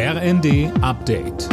RND 0.00 0.70
Update. 0.80 1.48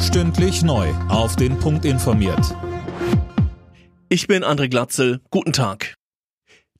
Stündlich 0.00 0.62
neu. 0.62 0.88
Auf 1.10 1.36
den 1.36 1.58
Punkt 1.58 1.84
informiert. 1.84 2.56
Ich 4.08 4.26
bin 4.26 4.42
André 4.42 4.70
Glatzel. 4.70 5.20
Guten 5.30 5.52
Tag. 5.52 5.96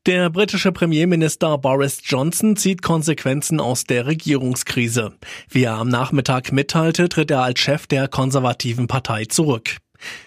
Der 0.06 0.30
britische 0.30 0.72
Premierminister 0.72 1.58
Boris 1.58 2.00
Johnson 2.04 2.56
zieht 2.56 2.80
Konsequenzen 2.80 3.60
aus 3.60 3.84
der 3.84 4.06
Regierungskrise. 4.06 5.12
Wie 5.50 5.64
er 5.64 5.74
am 5.74 5.90
Nachmittag 5.90 6.50
mitteilte, 6.50 7.10
tritt 7.10 7.30
er 7.30 7.42
als 7.42 7.60
Chef 7.60 7.86
der 7.86 8.08
konservativen 8.08 8.86
Partei 8.86 9.26
zurück. 9.26 9.76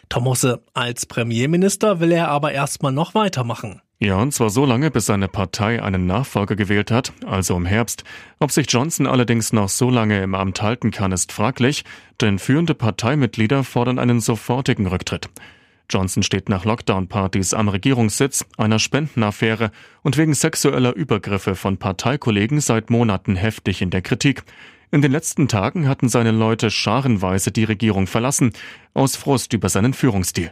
Tom 0.10 0.26
Husse, 0.26 0.62
als 0.76 1.08
Premierminister 1.08 2.00
will 2.00 2.12
er 2.12 2.28
aber 2.28 2.52
erstmal 2.52 2.92
noch 2.92 3.16
weitermachen. 3.16 3.82
Ja, 4.04 4.18
und 4.18 4.34
zwar 4.34 4.50
so 4.50 4.66
lange, 4.66 4.92
bis 4.92 5.06
seine 5.06 5.30
Partei 5.30 5.82
einen 5.82 6.06
Nachfolger 6.08 6.58
gewählt 6.58 6.92
hat, 6.92 7.14
also 7.26 7.56
im 7.56 7.66
Herbst. 7.66 8.04
Ob 8.38 8.52
sich 8.52 8.70
Johnson 8.70 9.08
allerdings 9.08 9.54
noch 9.54 9.70
so 9.70 9.90
lange 9.90 10.22
im 10.22 10.36
Amt 10.36 10.62
halten 10.62 10.92
kann, 10.92 11.14
ist 11.14 11.32
fraglich, 11.32 11.86
denn 12.20 12.38
führende 12.38 12.74
Parteimitglieder 12.74 13.64
fordern 13.64 14.00
einen 14.00 14.20
sofortigen 14.20 14.88
Rücktritt. 14.88 15.30
Johnson 15.90 16.22
steht 16.22 16.50
nach 16.50 16.66
Lockdown-Partys 16.66 17.54
am 17.54 17.70
Regierungssitz, 17.70 18.44
einer 18.58 18.78
Spendenaffäre 18.78 19.72
und 20.02 20.18
wegen 20.18 20.34
sexueller 20.34 20.94
Übergriffe 20.94 21.56
von 21.56 21.78
Parteikollegen 21.78 22.60
seit 22.60 22.90
Monaten 22.90 23.38
heftig 23.38 23.82
in 23.82 23.90
der 23.90 24.02
Kritik. 24.02 24.44
In 24.92 25.02
den 25.02 25.14
letzten 25.14 25.48
Tagen 25.48 25.88
hatten 25.88 26.10
seine 26.10 26.32
Leute 26.32 26.72
scharenweise 26.72 27.52
die 27.52 27.64
Regierung 27.64 28.08
verlassen, 28.08 28.52
aus 28.94 29.16
Frust 29.16 29.54
über 29.54 29.70
seinen 29.70 29.94
Führungsstil. 29.94 30.52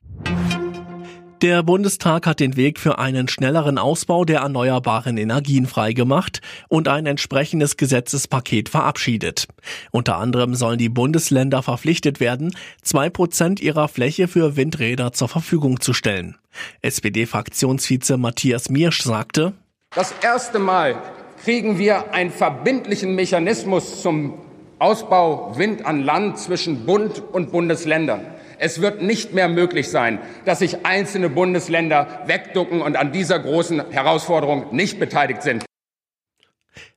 Der 1.41 1.63
Bundestag 1.63 2.27
hat 2.27 2.39
den 2.39 2.55
Weg 2.55 2.79
für 2.79 2.99
einen 2.99 3.27
schnelleren 3.27 3.79
Ausbau 3.79 4.25
der 4.25 4.41
erneuerbaren 4.41 5.17
Energien 5.17 5.65
freigemacht 5.65 6.39
und 6.67 6.87
ein 6.87 7.07
entsprechendes 7.07 7.77
Gesetzespaket 7.77 8.69
verabschiedet. 8.69 9.47
Unter 9.89 10.17
anderem 10.17 10.53
sollen 10.53 10.77
die 10.77 10.89
Bundesländer 10.89 11.63
verpflichtet 11.63 12.19
werden, 12.19 12.55
zwei 12.83 13.09
Prozent 13.09 13.59
ihrer 13.59 13.87
Fläche 13.87 14.27
für 14.27 14.55
Windräder 14.55 15.13
zur 15.13 15.29
Verfügung 15.29 15.81
zu 15.81 15.93
stellen. 15.93 16.37
SPD-Fraktionsvize 16.83 18.17
Matthias 18.17 18.69
Miersch 18.69 19.01
sagte, 19.01 19.53
Das 19.95 20.13
erste 20.21 20.59
Mal 20.59 21.01
kriegen 21.43 21.79
wir 21.79 22.13
einen 22.13 22.29
verbindlichen 22.29 23.15
Mechanismus 23.15 24.03
zum 24.03 24.35
Ausbau 24.81 25.55
Wind 25.59 25.85
an 25.85 26.01
Land 26.01 26.39
zwischen 26.39 26.87
Bund 26.87 27.21
und 27.33 27.51
Bundesländern. 27.51 28.25
Es 28.57 28.81
wird 28.81 29.03
nicht 29.03 29.31
mehr 29.31 29.47
möglich 29.47 29.91
sein, 29.91 30.17
dass 30.45 30.57
sich 30.57 30.87
einzelne 30.87 31.29
Bundesländer 31.29 32.23
wegducken 32.25 32.81
und 32.81 32.95
an 32.95 33.11
dieser 33.11 33.37
großen 33.37 33.91
Herausforderung 33.91 34.75
nicht 34.75 34.99
beteiligt 34.99 35.43
sind. 35.43 35.65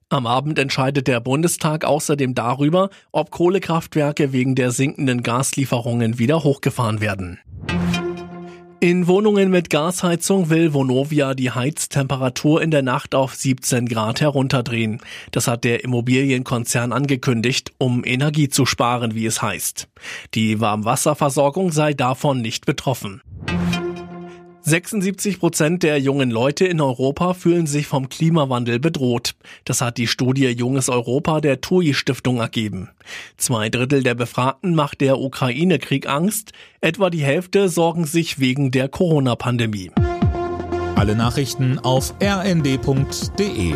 Am 0.08 0.26
Abend 0.26 0.58
entscheidet 0.58 1.08
der 1.08 1.20
Bundestag 1.20 1.84
außerdem 1.84 2.34
darüber, 2.34 2.88
ob 3.12 3.30
Kohlekraftwerke 3.30 4.32
wegen 4.32 4.54
der 4.54 4.70
sinkenden 4.70 5.22
Gaslieferungen 5.22 6.18
wieder 6.18 6.42
hochgefahren 6.42 7.02
werden. 7.02 7.38
In 8.84 9.06
Wohnungen 9.06 9.48
mit 9.48 9.70
Gasheizung 9.70 10.50
will 10.50 10.74
Vonovia 10.74 11.32
die 11.32 11.50
Heiztemperatur 11.50 12.60
in 12.60 12.70
der 12.70 12.82
Nacht 12.82 13.14
auf 13.14 13.34
17 13.34 13.86
Grad 13.86 14.20
herunterdrehen. 14.20 15.00
Das 15.30 15.48
hat 15.48 15.64
der 15.64 15.84
Immobilienkonzern 15.84 16.92
angekündigt, 16.92 17.72
um 17.78 18.04
Energie 18.04 18.50
zu 18.50 18.66
sparen, 18.66 19.14
wie 19.14 19.24
es 19.24 19.40
heißt. 19.40 19.88
Die 20.34 20.60
Warmwasserversorgung 20.60 21.72
sei 21.72 21.94
davon 21.94 22.42
nicht 22.42 22.66
betroffen. 22.66 23.22
76 24.66 25.40
Prozent 25.40 25.82
der 25.82 26.00
jungen 26.00 26.30
Leute 26.30 26.64
in 26.64 26.80
Europa 26.80 27.34
fühlen 27.34 27.66
sich 27.66 27.86
vom 27.86 28.08
Klimawandel 28.08 28.78
bedroht. 28.78 29.34
Das 29.66 29.82
hat 29.82 29.98
die 29.98 30.06
Studie 30.06 30.46
Junges 30.46 30.88
Europa 30.88 31.42
der 31.42 31.60
TUI 31.60 31.92
Stiftung 31.92 32.38
ergeben. 32.38 32.88
Zwei 33.36 33.68
Drittel 33.68 34.02
der 34.02 34.14
Befragten 34.14 34.74
macht 34.74 35.02
der 35.02 35.18
Ukraine-Krieg 35.18 36.08
Angst. 36.08 36.52
Etwa 36.80 37.10
die 37.10 37.22
Hälfte 37.22 37.68
sorgen 37.68 38.06
sich 38.06 38.38
wegen 38.38 38.70
der 38.70 38.88
Corona-Pandemie. 38.88 39.90
Alle 40.96 41.14
Nachrichten 41.14 41.78
auf 41.78 42.14
rnd.de 42.22 43.74